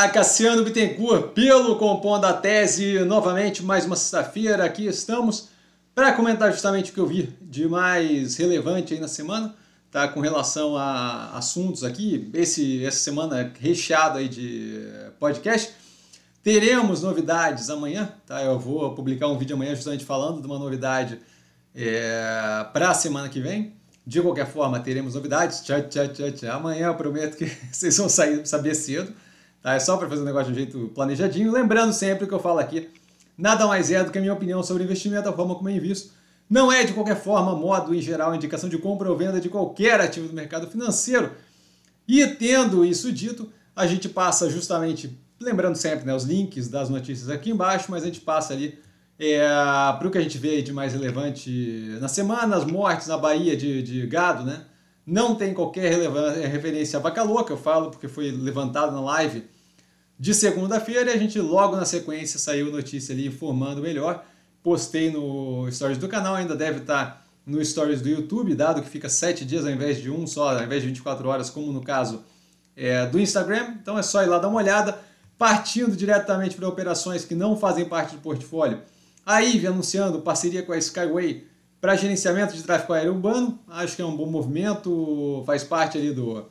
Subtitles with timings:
[0.00, 5.50] Olá, Cassiano Bittencourt, pelo Compondo a Tese, novamente, mais uma sexta-feira, aqui estamos
[5.94, 9.54] para comentar justamente o que eu vi de mais relevante aí na semana,
[9.90, 14.82] tá, com relação a assuntos aqui, esse, essa semana recheada aí de
[15.18, 15.70] podcast.
[16.42, 21.20] Teremos novidades amanhã, tá, eu vou publicar um vídeo amanhã justamente falando de uma novidade
[21.74, 23.74] é, para a semana que vem.
[24.06, 25.60] De qualquer forma, teremos novidades.
[25.60, 26.56] Tchau, tchau, tchau, tchau.
[26.56, 29.12] Amanhã eu prometo que vocês vão sair, saber cedo.
[29.62, 29.74] Tá?
[29.74, 31.52] É só para fazer um negócio de um jeito planejadinho.
[31.52, 32.88] Lembrando sempre que eu falo aqui,
[33.36, 36.12] nada mais é do que a minha opinião sobre investimento, a forma como eu invisto.
[36.48, 40.00] Não é, de qualquer forma, modo em geral, indicação de compra ou venda de qualquer
[40.00, 41.32] ativo do mercado financeiro.
[42.08, 47.30] E tendo isso dito, a gente passa justamente, lembrando sempre né, os links das notícias
[47.30, 48.76] aqui embaixo, mas a gente passa ali
[49.16, 49.46] é,
[49.96, 53.56] para o que a gente vê de mais relevante na semana, as mortes na Bahia
[53.56, 54.64] de, de gado, né?
[55.06, 55.92] Não tem qualquer
[56.48, 59.44] referência à vaca louca, eu falo porque foi levantado na live
[60.18, 64.24] de segunda-feira e a gente logo na sequência saiu notícia ali informando melhor.
[64.62, 69.08] Postei no stories do canal, ainda deve estar no stories do YouTube, dado que fica
[69.08, 72.22] sete dias ao invés de um só, ao invés de 24 horas, como no caso
[72.76, 73.76] é, do Instagram.
[73.80, 74.98] Então é só ir lá dar uma olhada.
[75.38, 78.82] Partindo diretamente para operações que não fazem parte do portfólio,
[79.24, 81.46] a IVE anunciando parceria com a Skyway
[81.80, 83.58] para gerenciamento de tráfego aéreo urbano.
[83.68, 86.44] Acho que é um bom movimento, faz parte ali do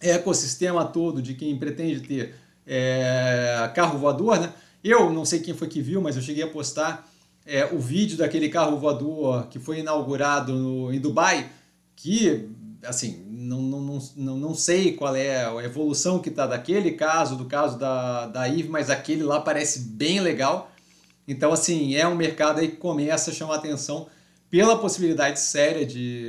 [0.00, 2.34] ecossistema todo de quem pretende ter
[2.66, 4.38] é, carro voador.
[4.38, 4.52] Né?
[4.82, 7.08] Eu não sei quem foi que viu, mas eu cheguei a postar
[7.46, 11.48] é, o vídeo daquele carro voador que foi inaugurado no, em Dubai,
[11.96, 12.48] que
[12.84, 17.44] assim, não, não, não, não sei qual é a evolução que está daquele caso, do
[17.44, 20.70] caso da, da IVE, mas aquele lá parece bem legal.
[21.26, 24.08] Então, assim, é um mercado aí que começa a chamar atenção
[24.52, 26.26] pela possibilidade séria de,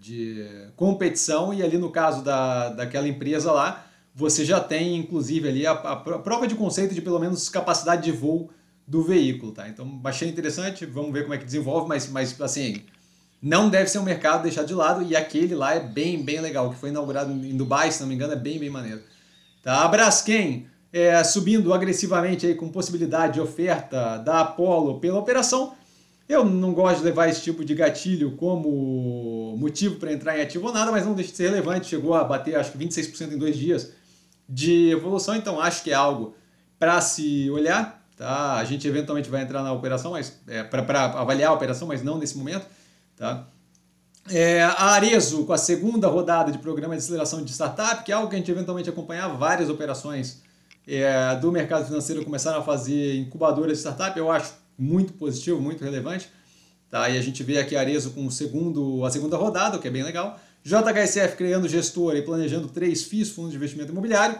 [0.00, 0.46] de
[0.76, 5.72] competição, e ali no caso da, daquela empresa lá, você já tem inclusive ali a,
[5.72, 8.48] a prova de conceito de pelo menos capacidade de voo
[8.86, 9.68] do veículo, tá?
[9.68, 12.84] Então, achei interessante, vamos ver como é que desenvolve, mas, mas assim,
[13.42, 16.70] não deve ser um mercado deixado de lado, e aquele lá é bem, bem legal,
[16.70, 19.02] que foi inaugurado em Dubai, se não me engano, é bem, bem maneiro.
[19.64, 19.82] Tá?
[19.82, 25.75] A Braskem, é, subindo agressivamente aí com possibilidade de oferta da Apollo pela operação.
[26.28, 30.66] Eu não gosto de levar esse tipo de gatilho como motivo para entrar em ativo
[30.66, 31.86] ou nada, mas não deixa de ser relevante.
[31.86, 33.92] Chegou a bater acho que 26% em dois dias
[34.48, 36.34] de evolução, então acho que é algo
[36.78, 38.04] para se olhar.
[38.16, 38.54] Tá?
[38.54, 42.18] A gente eventualmente vai entrar na operação, mas é, para avaliar a operação, mas não
[42.18, 42.66] nesse momento.
[43.16, 43.46] Tá?
[44.28, 48.14] É, a Arezo, com a segunda rodada de programa de aceleração de startup, que é
[48.14, 50.42] algo que a gente eventualmente acompanhava, várias operações
[50.88, 55.84] é, do mercado financeiro começaram a fazer incubadoras de startup, eu acho muito positivo, muito
[55.84, 56.28] relevante.
[56.90, 57.08] Tá?
[57.08, 59.90] E a gente vê aqui Arezo com o segundo, a segunda rodada, o que é
[59.90, 60.38] bem legal.
[60.64, 64.38] JHSF criando gestor e planejando três FIIs, fundos de investimento imobiliário.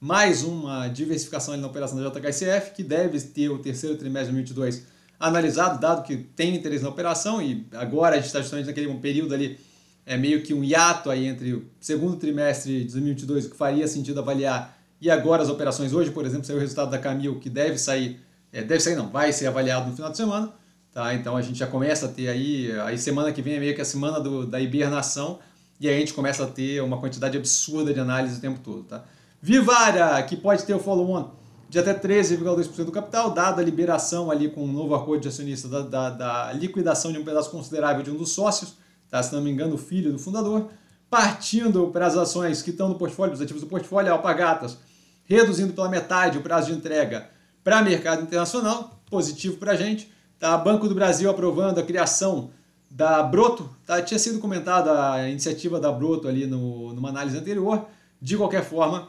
[0.00, 4.96] Mais uma diversificação na operação da JHSF, que deve ter o terceiro trimestre de 2022
[5.18, 9.34] analisado, dado que tem interesse na operação e agora a gente está justamente naquele período
[9.34, 9.58] ali,
[10.04, 13.88] é meio que um hiato aí entre o segundo trimestre de 2022, o que faria
[13.88, 17.50] sentido avaliar e agora as operações hoje, por exemplo, saiu o resultado da Camil, que
[17.50, 18.20] deve sair,
[18.52, 20.52] é, deve sair não, vai ser avaliado no final de semana,
[20.92, 21.14] tá?
[21.14, 23.80] Então a gente já começa a ter aí, aí semana que vem é meio que
[23.80, 25.38] a semana do, da hibernação,
[25.78, 28.82] e aí a gente começa a ter uma quantidade absurda de análise o tempo todo,
[28.84, 29.04] tá?
[29.42, 31.30] Vivara, que pode ter o follow-on
[31.68, 35.68] de até 13,2% do capital, dada a liberação ali com um novo acordo de acionista
[35.68, 38.74] da, da, da, liquidação de um pedaço considerável de um dos sócios,
[39.10, 39.22] tá?
[39.22, 40.68] se não me engano, o filho do fundador,
[41.10, 44.78] partindo para as ações que estão no portfólio, os ativos do portfólio, Alpagatas,
[45.24, 47.28] reduzindo pela metade o prazo de entrega
[47.66, 50.08] para mercado internacional, positivo para a gente.
[50.38, 50.56] Tá?
[50.56, 52.50] Banco do Brasil aprovando a criação
[52.88, 54.00] da Broto, tá?
[54.00, 57.84] tinha sido comentada a iniciativa da Broto ali no, numa análise anterior.
[58.22, 59.08] De qualquer forma,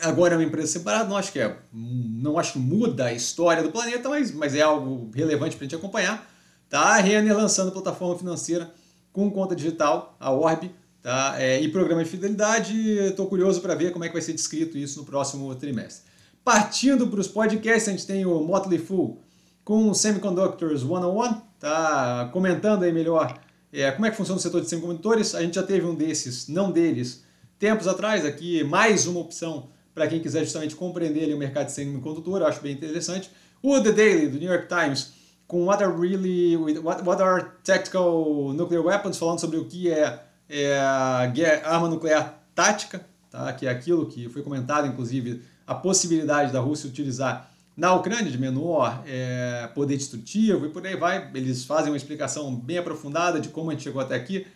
[0.00, 3.60] agora é uma empresa separada, não acho que é, não acho que muda a história
[3.60, 6.30] do planeta, mas, mas é algo relevante para a gente acompanhar.
[6.70, 6.78] Tá?
[6.78, 8.72] A Renner lançando plataforma financeira
[9.12, 10.70] com conta digital, a Orb,
[11.02, 11.34] Tá?
[11.38, 14.78] É, e programa de fidelidade, estou curioso para ver como é que vai ser descrito
[14.78, 16.13] isso no próximo trimestre.
[16.44, 19.18] Partindo para os podcasts, a gente tem o Motley Fool
[19.64, 22.28] com Semiconductors 101, tá?
[22.32, 23.40] comentando aí melhor
[23.72, 25.34] é, como é que funciona o setor de semicondutores.
[25.34, 27.24] A gente já teve um desses, não deles,
[27.58, 31.72] tempos atrás, aqui mais uma opção para quem quiser justamente compreender ali, o mercado de
[31.72, 33.30] semicondutor, eu acho bem interessante.
[33.62, 35.12] O The Daily, do New York Times,
[35.46, 40.20] com What Are Really, What, what Are Tactical Nuclear Weapons, falando sobre o que é
[40.48, 41.32] é a
[41.64, 43.52] arma nuclear tática, tá?
[43.52, 48.38] que é aquilo que foi comentado, inclusive, a possibilidade da Rússia utilizar na Ucrânia de
[48.38, 51.30] menor é, poder destrutivo e por aí vai.
[51.34, 54.46] Eles fazem uma explicação bem aprofundada de como a gente chegou até aqui.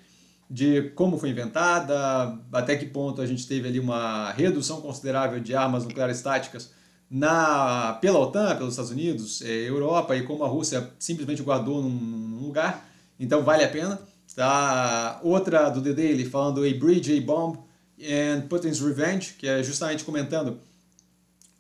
[0.51, 5.55] de como foi inventada, até que ponto a gente teve ali uma redução considerável de
[5.55, 6.71] armas nucleares estáticas
[7.11, 11.91] na, pela OTAN, pelos Estados Unidos, é, Europa, e como a Rússia simplesmente guardou num,
[11.91, 12.87] num lugar.
[13.19, 14.01] Então vale a pena.
[14.35, 15.19] Tá?
[15.23, 17.59] Outra do The Daily falando A Bridge, A Bomb
[18.01, 20.61] and Putin's Revenge, que é justamente comentando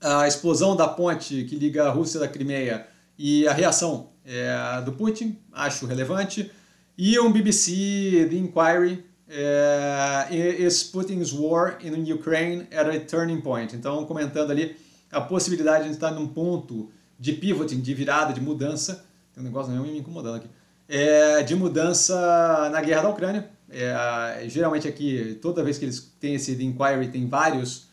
[0.00, 2.86] a explosão da ponte que liga a Rússia da Crimeia
[3.18, 6.50] e a reação é, do Putin, acho relevante.
[6.96, 13.74] E um BBC The Inquiry, é, Is Putin's War in Ukraine at a Turning Point?
[13.74, 14.76] Então, comentando ali
[15.10, 19.04] a possibilidade de estar num ponto de pivoting, de virada, de mudança.
[19.34, 20.48] Tem um negócio não me incomodando aqui.
[20.88, 23.50] É, de mudança na guerra da Ucrânia.
[23.70, 27.88] É, geralmente aqui, toda vez que eles têm esse inquiry, tem vários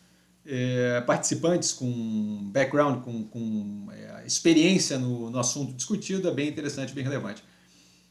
[0.46, 6.92] é, participantes com background, com, com é, experiência no, no assunto discutido, é bem interessante,
[6.92, 7.42] bem relevante.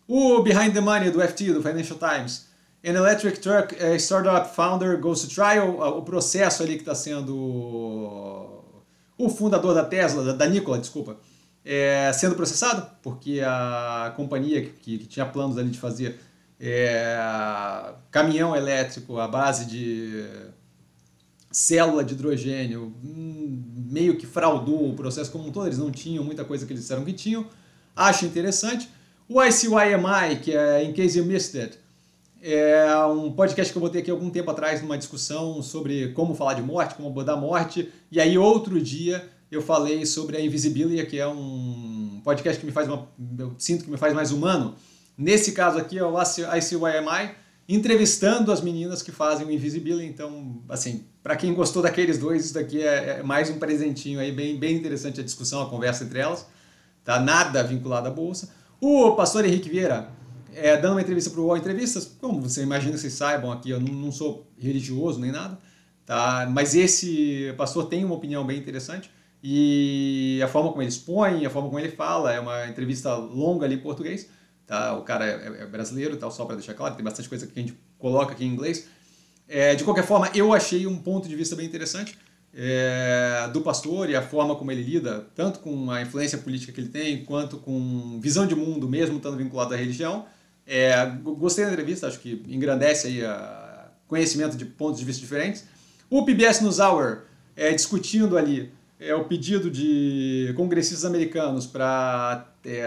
[0.08, 2.48] O Behind the Money do FT, do Financial Times,
[2.84, 7.34] An Electric Truck a Startup Founder Goes to Trial, o processo ali que está sendo
[9.18, 11.18] o fundador da Tesla, da Nikola, desculpa,
[11.64, 16.20] é, sendo processado, porque a companhia que, que tinha planos ali de fazer
[16.60, 17.18] é,
[18.12, 20.26] caminhão elétrico à base de
[21.56, 26.22] célula de hidrogênio hum, meio que fraudou o processo como um todo, eles não tinham
[26.22, 27.46] muita coisa que eles disseram que tinham.
[27.96, 28.90] Acho interessante.
[29.30, 31.80] O ICYMI, que é In Case You Missed It,
[32.42, 36.56] é um podcast que eu botei aqui algum tempo atrás numa discussão sobre como falar
[36.56, 37.90] de morte, como abordar morte.
[38.12, 42.74] E aí, outro dia, eu falei sobre a Invisibilia, que é um podcast que me
[42.74, 43.08] faz uma.
[43.40, 44.76] Eu sinto que me faz mais humano.
[45.18, 47.34] Nesse caso aqui é o ICYMI,
[47.70, 50.06] entrevistando as meninas que fazem o Invisibilia.
[50.06, 54.32] Então, assim, para quem gostou daqueles dois, isso daqui é, é, mais um presentinho aí,
[54.32, 56.46] bem, bem interessante a discussão, a conversa entre elas.
[57.04, 57.20] Tá?
[57.20, 58.54] Nada vinculado à bolsa.
[58.80, 60.12] O pastor Henrique Vieira
[60.54, 63.80] é, dando uma entrevista para o UOL Entrevistas, como você imagina vocês saibam aqui, eu
[63.80, 65.58] não, não, sou religioso nem nada,
[66.06, 66.48] tá?
[66.48, 69.10] mas esse pastor tem uma opinião bem interessante
[69.42, 73.66] e a forma como ele expõe, a forma como ele fala, é uma entrevista longa
[73.66, 74.30] ali em português,
[74.68, 74.96] tá?
[74.96, 76.30] o cara é, é brasileiro, tá?
[76.30, 78.94] só para deixar claro, tem bastante coisa que a gente coloca aqui em inglês.
[79.48, 82.18] É, de qualquer forma, eu achei um ponto de vista bem interessante
[82.54, 86.80] é, do pastor e a forma como ele lida, tanto com a influência política que
[86.80, 90.26] ele tem, quanto com visão de mundo, mesmo estando vinculado à religião,
[90.66, 95.66] é, gostei da entrevista, acho que engrandece aí a conhecimento de pontos de vista diferentes.
[96.10, 97.24] O PBS News Hour
[97.56, 102.86] é, discutindo ali é, o pedido de congressistas americanos para é,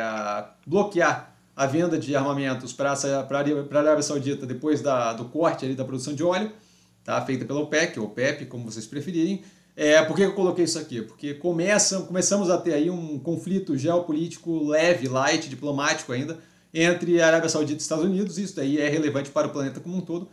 [0.66, 5.84] bloquear a venda de armamentos para a Arábia Saudita depois da, do corte ali da
[5.84, 6.52] produção de óleo,
[7.02, 7.20] tá?
[7.22, 9.42] feita pela OPEC, ou OPEP, como vocês preferirem.
[9.74, 11.02] É, por que eu coloquei isso aqui?
[11.02, 16.38] Porque começam, começamos a ter aí um conflito geopolítico leve, light, diplomático ainda,
[16.72, 19.96] entre a Arábia Saudita e Estados Unidos, isso daí é relevante para o planeta como
[19.96, 20.28] um todo.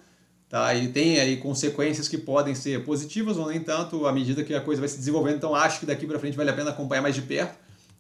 [0.48, 0.75] Tá?
[0.75, 4.62] E tem aí consequências que podem ser positivas ou nem tanto à medida que a
[4.62, 5.38] coisa vai se desenvolvendo.
[5.38, 7.57] Então acho que daqui para frente vale a pena acompanhar mais de perto.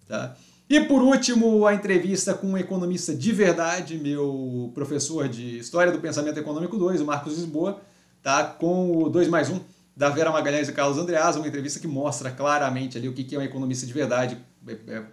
[0.07, 0.37] Tá?
[0.67, 5.99] E por último, a entrevista com um economista de verdade, meu professor de História do
[5.99, 7.81] Pensamento Econômico 2, o Marcos Lisboa,
[8.23, 8.43] tá?
[8.43, 9.59] com o 2 mais 1
[9.95, 13.39] da Vera Magalhães e Carlos Andreas, uma entrevista que mostra claramente ali o que é
[13.39, 15.03] um economista de verdade, é, é,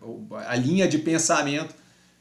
[0.46, 1.74] a linha de pensamento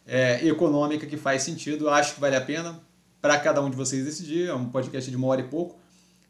[0.06, 1.90] é, econômica que faz sentido.
[1.90, 2.80] Acho que vale a pena
[3.22, 4.50] para cada um de vocês decidir.
[4.50, 5.80] É um podcast de uma hora e pouco.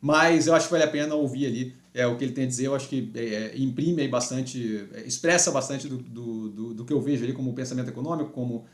[0.02, 2.48] Mas eu acho que vale a pena ouvir ali é, o que ele tem a
[2.48, 2.66] dizer.
[2.66, 6.92] Eu acho que é, é imprime bastante, é, expressa bastante do, do, do, do, que
[6.92, 8.66] eu vejo ali como pensamento econômico, como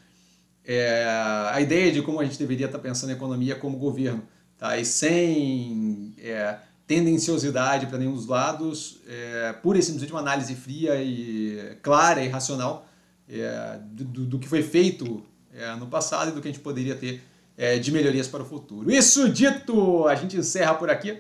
[0.64, 1.06] é,
[1.52, 4.24] a ideia de como a gente deveria estar pensando em economia como governo.
[4.58, 4.78] Tá?
[4.78, 10.96] E sem é, tendenciosidade para nenhum dos lados, é, pura e simplesmente uma análise fria
[11.04, 12.88] e clara e racional
[13.30, 15.26] é, do, do, que foi feito
[15.80, 17.24] no passado e do que a gente poderia ter
[17.58, 18.92] é, de melhorias para o futuro.
[18.92, 21.18] Isso dito, a gente encerra por aqui.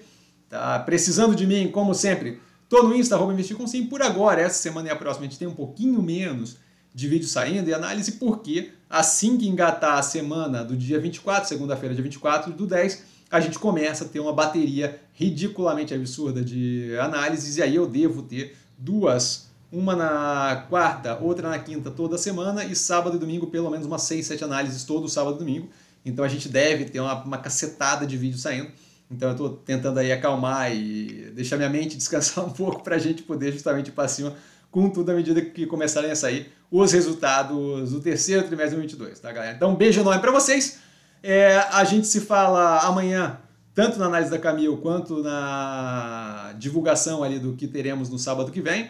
[0.48, 2.40] Tá precisando de mim, como sempre,
[2.70, 3.86] tô no Insta, arroba investir com sim.
[3.86, 6.56] Por agora, essa semana e a próxima, a gente tem um pouquinho menos
[6.94, 11.94] de vídeo saindo e análise, porque assim que engatar a semana do dia 24, segunda-feira,
[11.94, 17.58] dia 24 do 10, a gente começa a ter uma bateria ridiculamente absurda de análises,
[17.58, 22.74] e aí eu devo ter duas uma na quarta, outra na quinta toda semana e
[22.74, 25.70] sábado e domingo pelo menos umas 6, 7 análises todo sábado e domingo.
[26.10, 28.72] Então a gente deve ter uma, uma cacetada de vídeo saindo.
[29.10, 33.00] Então eu estou tentando aí acalmar e deixar minha mente descansar um pouco para a
[33.00, 34.36] gente poder justamente ir para cima
[34.70, 39.20] com tudo à medida que começarem a sair os resultados do terceiro trimestre de 2022,
[39.20, 39.56] tá galera?
[39.56, 40.80] Então um beijo enorme para vocês.
[41.24, 43.40] É, a gente se fala amanhã
[43.74, 48.60] tanto na análise da Camil quanto na divulgação ali do que teremos no sábado que
[48.60, 48.90] vem.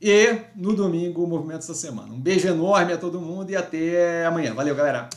[0.00, 2.12] E no domingo, o movimento essa semana.
[2.12, 4.54] Um beijo enorme a todo mundo e até amanhã.
[4.54, 5.06] Valeu, galera!